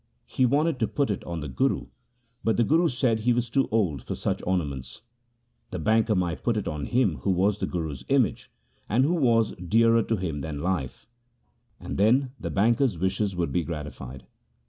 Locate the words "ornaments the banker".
4.47-6.15